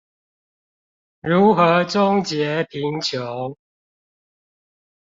[1.19, 3.55] 如何終結貧窮？